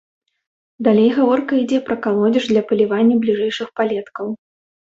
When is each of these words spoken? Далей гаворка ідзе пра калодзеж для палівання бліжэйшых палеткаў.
Далей 0.87 1.09
гаворка 1.17 1.51
ідзе 1.63 1.79
пра 1.89 1.97
калодзеж 2.05 2.49
для 2.53 2.65
палівання 2.73 3.15
бліжэйшых 3.27 3.67
палеткаў. 3.79 4.27